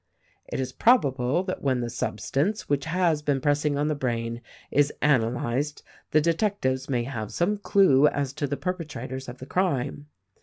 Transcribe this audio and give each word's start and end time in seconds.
It 0.51 0.59
is 0.59 0.73
probable 0.73 1.43
that 1.43 1.61
when 1.61 1.81
the 1.81 1.89
substance 1.91 2.67
which 2.67 2.85
has 2.85 3.21
been 3.21 3.39
pressing 3.39 3.77
on 3.77 3.87
the 3.87 3.93
brain 3.93 4.41
is 4.71 4.91
analyzed 4.99 5.83
the 6.09 6.19
detectives 6.19 6.89
may 6.89 7.03
have 7.03 7.31
some 7.31 7.55
clue 7.59 8.07
as 8.07 8.33
to 8.33 8.47
the 8.47 8.57
per 8.57 8.73
petrators 8.73 9.29
of 9.29 9.37
the 9.37 9.45
crime. 9.45 10.07